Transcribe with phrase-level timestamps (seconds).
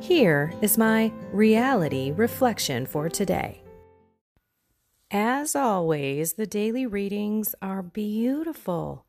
[0.00, 3.62] Here is my reality reflection for today.
[5.10, 9.06] As always, the daily readings are beautiful.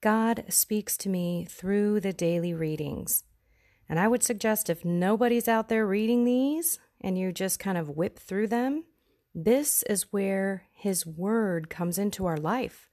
[0.00, 3.24] God speaks to me through the daily readings.
[3.88, 7.88] And I would suggest if nobody's out there reading these and you just kind of
[7.88, 8.84] whip through them,
[9.34, 12.88] this is where His Word comes into our life,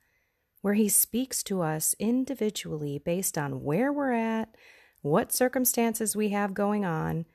[0.61, 4.55] where He speaks to us individually based on where we're at,
[5.01, 7.25] what circumstances we have going on.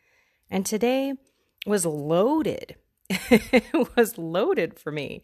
[0.50, 1.14] And today
[1.66, 2.76] was loaded.
[3.08, 5.22] it was loaded for me.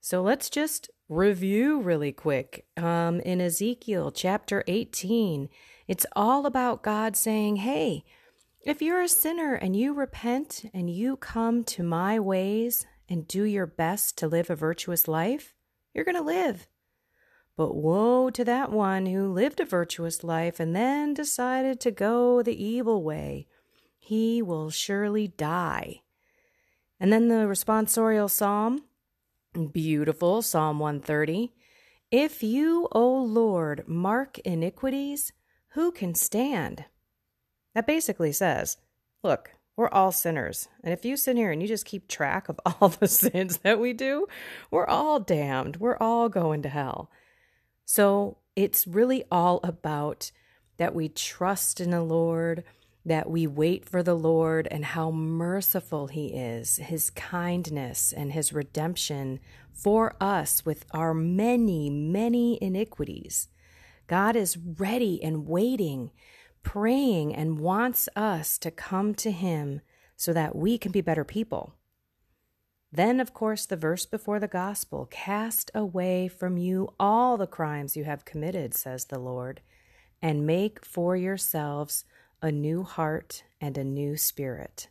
[0.00, 2.66] So let's just review really quick.
[2.76, 5.48] Um, in Ezekiel chapter 18,
[5.86, 8.04] it's all about God saying, Hey,
[8.64, 13.44] if you're a sinner and you repent and you come to my ways and do
[13.44, 15.54] your best to live a virtuous life,
[15.94, 16.66] you're going to live.
[17.56, 22.42] But woe to that one who lived a virtuous life and then decided to go
[22.42, 23.46] the evil way.
[23.98, 26.02] He will surely die.
[26.98, 28.84] And then the responsorial psalm,
[29.72, 31.52] beautiful, Psalm 130.
[32.10, 35.32] If you, O Lord, mark iniquities,
[35.70, 36.84] who can stand?
[37.74, 38.76] That basically says,
[39.22, 40.68] look, we're all sinners.
[40.84, 43.80] And if you sit here and you just keep track of all the sins that
[43.80, 44.26] we do,
[44.70, 45.76] we're all damned.
[45.76, 47.10] We're all going to hell.
[47.84, 50.30] So it's really all about
[50.76, 52.64] that we trust in the Lord,
[53.04, 58.52] that we wait for the Lord, and how merciful He is, His kindness and His
[58.52, 59.40] redemption
[59.72, 63.48] for us with our many, many iniquities.
[64.06, 66.10] God is ready and waiting,
[66.62, 69.80] praying, and wants us to come to Him
[70.16, 71.74] so that we can be better people.
[72.92, 77.96] Then, of course, the verse before the gospel cast away from you all the crimes
[77.96, 79.62] you have committed, says the Lord,
[80.20, 82.04] and make for yourselves
[82.42, 84.88] a new heart and a new spirit.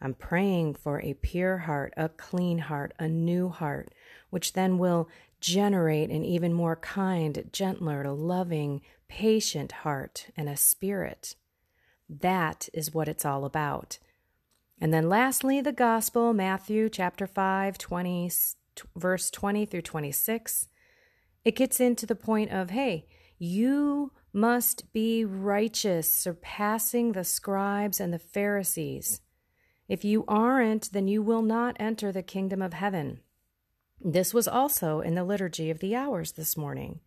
[0.00, 3.92] I'm praying for a pure heart, a clean heart, a new heart,
[4.30, 5.08] which then will
[5.40, 11.34] generate an even more kind, gentler, loving, patient heart and a spirit.
[12.08, 13.98] That is what it's all about.
[14.80, 18.30] And then lastly, the gospel, Matthew chapter 5, 20,
[18.94, 20.68] verse 20 through 26.
[21.44, 23.06] It gets into the point of, hey,
[23.38, 29.20] you must be righteous, surpassing the scribes and the Pharisees.
[29.88, 33.20] If you aren't, then you will not enter the kingdom of heaven.
[34.00, 37.00] This was also in the liturgy of the hours this morning.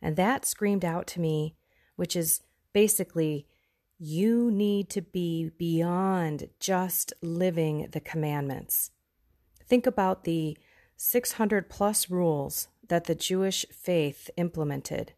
[0.00, 1.56] And that screamed out to me,
[1.96, 2.42] which is
[2.72, 3.46] basically
[4.04, 8.90] you need to be beyond just living the commandments.
[9.64, 10.58] Think about the
[10.96, 15.12] 600 plus rules that the Jewish faith implemented,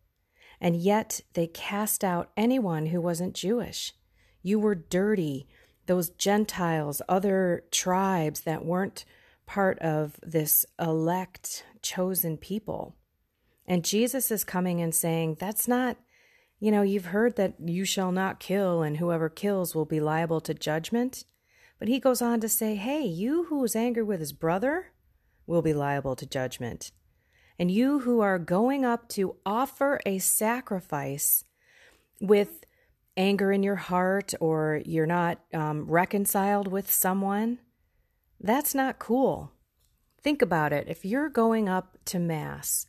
[0.61, 3.95] and yet they cast out anyone who wasn't Jewish.
[4.43, 5.49] You were dirty.
[5.87, 9.07] Those Gentiles, other tribes that weren't
[9.47, 12.97] part of this elect, chosen people.
[13.67, 15.97] And Jesus is coming and saying, That's not
[16.65, 20.41] you know, you've heard that you shall not kill, and whoever kills will be liable
[20.41, 21.27] to judgment.
[21.79, 24.87] But he goes on to say, hey, you who is angry with his brother
[25.47, 26.91] will be liable to judgment.
[27.59, 31.45] And you who are going up to offer a sacrifice
[32.19, 32.65] with
[33.15, 37.59] anger in your heart or you're not um, reconciled with someone,
[38.41, 39.53] that's not cool.
[40.23, 40.87] Think about it.
[40.89, 42.87] If you're going up to Mass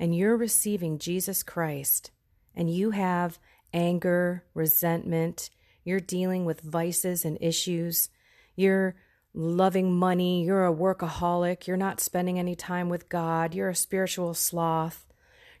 [0.00, 2.10] and you're receiving Jesus Christ
[2.54, 3.38] and you have
[3.72, 5.50] anger, resentment,
[5.84, 8.08] you're dealing with vices and issues,
[8.54, 8.94] you're
[9.34, 14.34] loving money, you're a workaholic, you're not spending any time with God, you're a spiritual
[14.34, 15.06] sloth,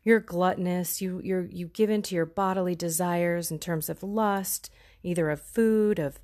[0.04, 4.70] you're gluttonous, you you you give in to your bodily desires in terms of lust,
[5.02, 6.18] either of food, of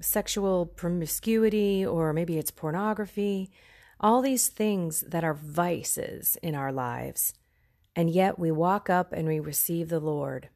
[0.00, 3.50] sexual promiscuity, or maybe it's pornography,
[4.00, 7.34] all these things that are vices in our lives.
[7.94, 10.48] And yet we walk up and we receive the Lord.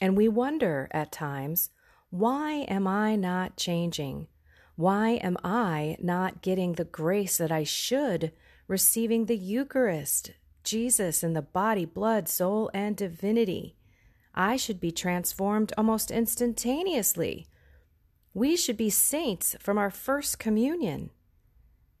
[0.00, 1.70] And we wonder at times,
[2.10, 4.28] why am I not changing?
[4.76, 8.32] Why am I not getting the grace that I should,
[8.66, 10.32] receiving the Eucharist,
[10.64, 13.76] Jesus in the body, blood, soul, and divinity?
[14.34, 17.46] I should be transformed almost instantaneously.
[18.32, 21.10] We should be saints from our first communion.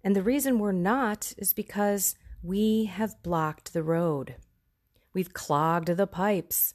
[0.02, 4.34] And the reason we're not is because we have blocked the road.
[5.14, 6.74] We've clogged the pipes.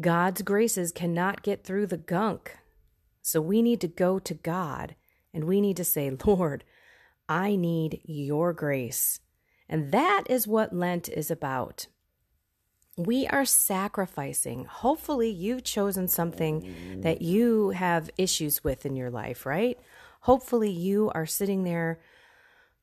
[0.00, 2.56] God's graces cannot get through the gunk.
[3.20, 4.96] So we need to go to God
[5.34, 6.64] and we need to say, Lord,
[7.28, 9.20] I need your grace.
[9.68, 11.86] And that is what Lent is about.
[12.96, 14.66] We are sacrificing.
[14.66, 19.78] Hopefully, you've chosen something that you have issues with in your life, right?
[20.20, 22.00] Hopefully, you are sitting there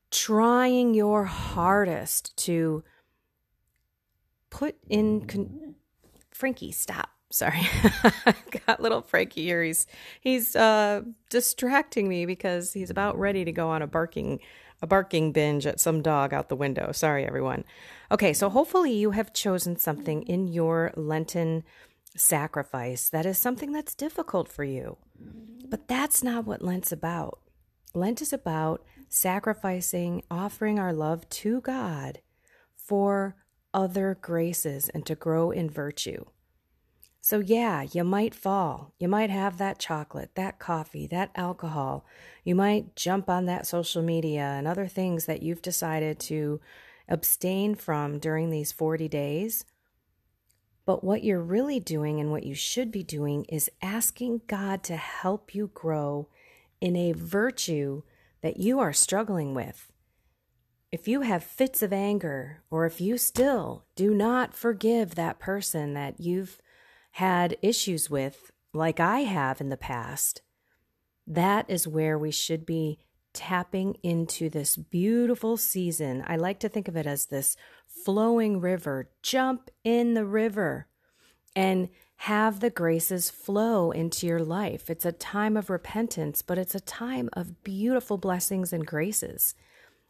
[0.10, 2.84] trying your hardest to
[4.50, 5.26] put in.
[5.26, 5.76] Con-
[6.32, 7.10] Frankie, stop.
[7.32, 7.68] Sorry.
[8.66, 9.64] Got little frankie here.
[9.64, 9.86] He's
[10.20, 14.40] he's uh distracting me because he's about ready to go on a barking
[14.82, 16.92] a barking binge at some dog out the window.
[16.92, 17.66] Sorry everyone.
[18.12, 21.64] Okay so hopefully you have chosen something in your lenten
[22.16, 24.98] sacrifice that is something that's difficult for you.
[25.68, 27.40] But that's not what lent's about.
[27.94, 32.22] Lent is about sacrificing offering our love to god
[32.76, 33.36] for
[33.74, 36.26] other graces and to grow in virtue
[37.22, 38.94] so, yeah, you might fall.
[38.98, 42.06] You might have that chocolate, that coffee, that alcohol.
[42.44, 46.62] You might jump on that social media and other things that you've decided to
[47.10, 49.66] abstain from during these 40 days.
[50.86, 54.96] But what you're really doing and what you should be doing is asking God to
[54.96, 56.30] help you grow
[56.80, 58.04] in a virtue
[58.42, 59.89] that you are struggling with.
[60.92, 65.94] If you have fits of anger, or if you still do not forgive that person
[65.94, 66.60] that you've
[67.12, 70.42] had issues with, like I have in the past,
[71.28, 72.98] that is where we should be
[73.34, 76.24] tapping into this beautiful season.
[76.28, 77.56] I like to think of it as this
[77.86, 79.12] flowing river.
[79.22, 80.88] Jump in the river
[81.56, 84.90] and have the graces flow into your life.
[84.90, 89.54] It's a time of repentance, but it's a time of beautiful blessings and graces.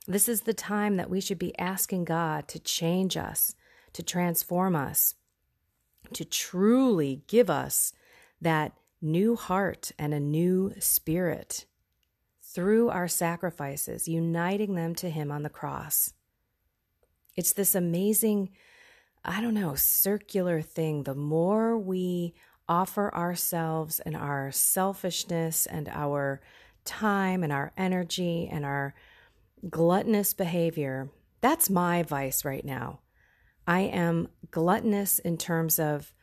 [0.10, 3.54] This is the time that we should be asking God to change us,
[3.94, 5.14] to transform us,
[6.14, 7.94] to truly give us
[8.42, 8.74] that
[9.04, 11.68] new heart and a new spirit
[12.42, 16.12] through our sacrifices, uniting them to Him on the cross.
[17.36, 18.50] It's this amazing,
[19.24, 21.04] I don't know, circular thing.
[21.04, 22.34] The more we
[22.68, 26.42] offer ourselves and our selfishness and our
[26.84, 28.96] time and our energy and our
[29.70, 31.10] gluttonous behavior,
[31.42, 33.00] that's my vice right now.
[33.68, 36.14] I am gluttonous in terms of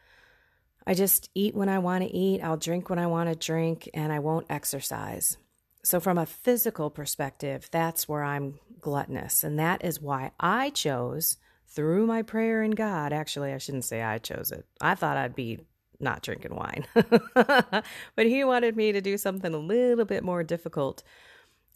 [0.86, 3.90] I just eat when I want to eat, I'll drink when I want to drink,
[3.92, 5.36] and I won't exercise.
[5.82, 9.42] So, from a physical perspective, that's where I'm gluttonous.
[9.42, 11.38] And that is why I chose
[11.68, 13.12] through my prayer in God.
[13.12, 14.64] Actually, I shouldn't say I chose it.
[14.80, 15.60] I thought I'd be
[15.98, 16.86] not drinking wine.
[16.94, 21.02] but He wanted me to do something a little bit more difficult.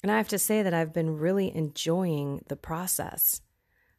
[0.03, 3.43] And I have to say that I've been really enjoying the process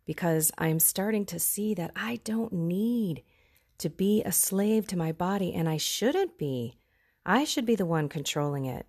[0.05, 3.24] because I'm starting to see that I don't need
[3.77, 6.77] to be a slave to my body and I shouldn't be.
[7.25, 8.88] I should be the one controlling it.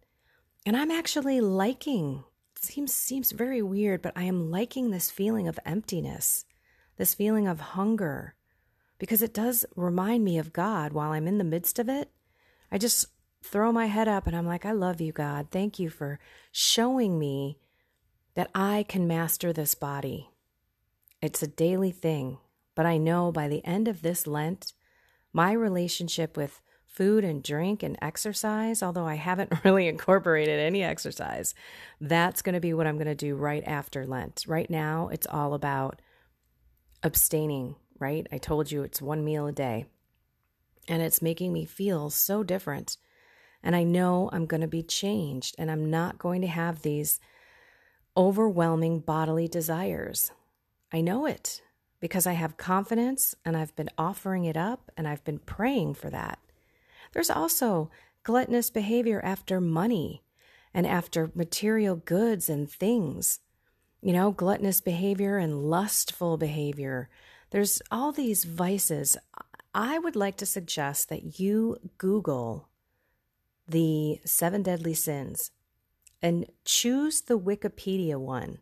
[0.64, 2.24] And I'm actually liking
[2.56, 6.44] it seems seems very weird, but I am liking this feeling of emptiness,
[6.96, 8.36] this feeling of hunger
[8.98, 12.08] because it does remind me of God while I'm in the midst of it.
[12.70, 13.06] I just
[13.42, 15.48] throw my head up and I'm like, I love you, God.
[15.50, 16.18] Thank you for
[16.50, 17.58] showing me
[18.34, 20.30] that I can master this body.
[21.20, 22.38] It's a daily thing,
[22.74, 24.72] but I know by the end of this Lent,
[25.32, 31.54] my relationship with food and drink and exercise, although I haven't really incorporated any exercise,
[32.00, 34.44] that's going to be what I'm going to do right after Lent.
[34.46, 36.00] Right now, it's all about
[37.02, 38.26] abstaining, right?
[38.30, 39.86] I told you it's one meal a day,
[40.86, 42.96] and it's making me feel so different.
[43.62, 47.20] And I know I'm going to be changed, and I'm not going to have these
[48.16, 50.32] overwhelming bodily desires.
[50.92, 51.62] I know it
[52.00, 56.10] because I have confidence and I've been offering it up and I've been praying for
[56.10, 56.38] that.
[57.12, 57.90] There's also
[58.24, 60.22] gluttonous behavior after money
[60.74, 63.38] and after material goods and things.
[64.02, 67.08] You know, gluttonous behavior and lustful behavior.
[67.50, 69.16] There's all these vices.
[69.74, 72.68] I would like to suggest that you Google
[73.68, 75.50] the seven deadly sins
[76.20, 78.58] and choose the Wikipedia one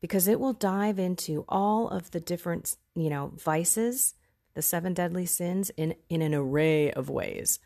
[0.00, 4.14] because it will dive into all of the different, you know, vices,
[4.54, 7.58] the seven deadly sins in in an array of ways.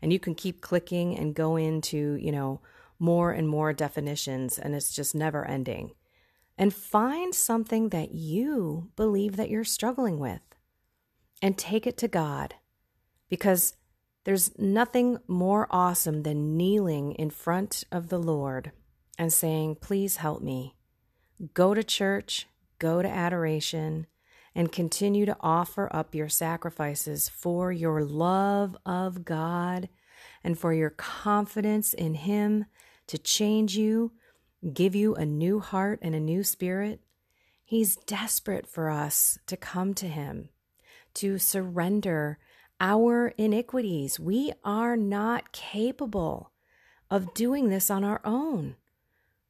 [0.00, 2.60] And you can keep clicking and go into, you know,
[2.98, 5.92] more and more definitions and it's just never ending.
[6.56, 10.40] And find something that you believe that you're struggling with
[11.40, 12.54] and take it to God
[13.28, 13.74] because
[14.24, 18.72] there's nothing more awesome than kneeling in front of the Lord
[19.18, 20.76] and saying, Please help me.
[21.54, 22.46] Go to church,
[22.78, 24.06] go to adoration,
[24.54, 29.88] and continue to offer up your sacrifices for your love of God
[30.42, 32.66] and for your confidence in Him
[33.06, 34.12] to change you,
[34.72, 37.00] give you a new heart and a new spirit.
[37.64, 40.48] He's desperate for us to come to Him,
[41.14, 42.38] to surrender
[42.80, 44.20] our iniquities.
[44.20, 46.52] We are not capable
[47.10, 48.76] of doing this on our own.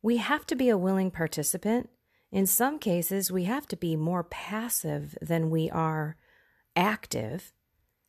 [0.03, 1.91] We have to be a willing participant.
[2.31, 6.17] In some cases, we have to be more passive than we are
[6.77, 7.53] active.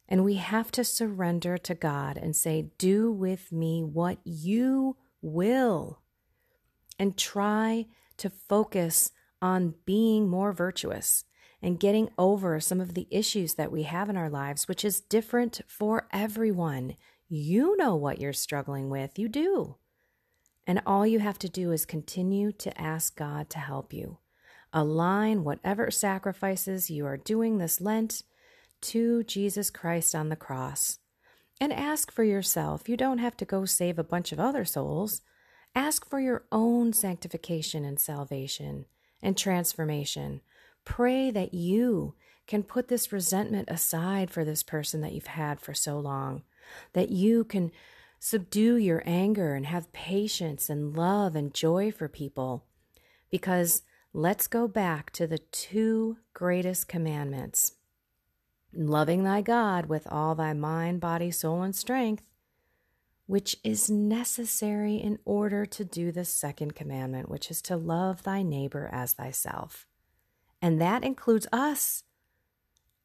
[0.07, 6.01] And we have to surrender to God and say, Do with me what you will.
[6.97, 9.11] And try to focus
[9.41, 11.23] on being more virtuous
[11.61, 15.01] and getting over some of the issues that we have in our lives, which is
[15.01, 16.95] different for everyone.
[17.27, 19.19] You know what you're struggling with.
[19.19, 19.75] You do.
[20.65, 24.19] And all you have to do is continue to ask God to help you.
[24.71, 28.23] Align whatever sacrifices you are doing this Lent
[28.81, 30.99] to Jesus Christ on the cross.
[31.59, 32.87] And ask for yourself.
[32.87, 35.21] You don't have to go save a bunch of other souls.
[35.75, 38.85] Ask for your own sanctification and salvation
[39.21, 40.41] and transformation.
[40.85, 42.15] Pray that you
[42.47, 46.43] can put this resentment aside for this person that you've had for so long,
[46.93, 47.71] that you can
[48.19, 52.65] subdue your anger and have patience and love and joy for people.
[53.29, 53.83] Because
[54.13, 57.73] let's go back to the two greatest commandments
[58.71, 62.23] loving thy God with all thy mind, body, soul, and strength,
[63.25, 68.43] which is necessary in order to do the second commandment, which is to love thy
[68.43, 69.87] neighbor as thyself.
[70.61, 72.03] And that includes us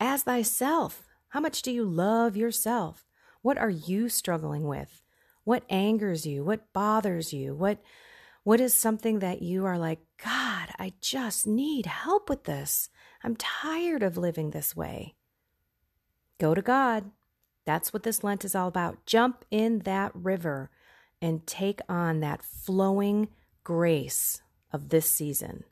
[0.01, 1.09] as thyself.
[1.29, 3.07] How much do you love yourself?
[3.43, 5.03] What are you struggling with?
[5.45, 6.45] What angers you?
[6.45, 7.55] What bothers you?
[7.55, 7.83] What
[8.45, 12.91] what is something that you are like, God, I just need help with this.
[13.23, 15.15] I'm tired of living this way.
[16.39, 17.11] Go to God.
[17.65, 19.07] That's what this Lent is all about.
[19.07, 20.71] Jump in that river
[21.23, 23.29] and take on that flowing
[23.63, 25.65] grace of this season.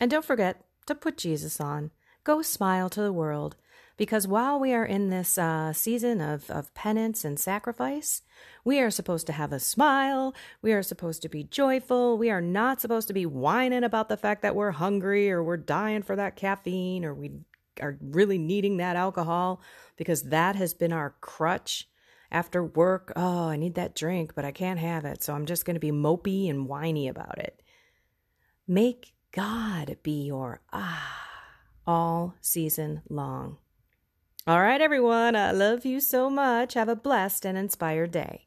[0.00, 1.90] And don't forget to put Jesus on.
[2.24, 3.56] Go smile to the world
[3.96, 8.22] because while we are in this uh, season of, of penance and sacrifice,
[8.64, 10.34] we are supposed to have a smile.
[10.62, 12.18] We are supposed to be joyful.
[12.18, 15.56] We are not supposed to be whining about the fact that we're hungry or we're
[15.56, 17.32] dying for that caffeine or we
[17.80, 19.60] are really needing that alcohol
[19.96, 21.88] because that has been our crutch
[22.32, 23.12] after work.
[23.14, 25.22] Oh, I need that drink, but I can't have it.
[25.22, 27.62] So I'm just going to be mopey and whiny about it.
[28.66, 31.24] Make God be your ah
[31.88, 33.56] all season long.
[34.46, 35.34] All right, everyone.
[35.34, 36.74] I love you so much.
[36.74, 38.46] Have a blessed and inspired day.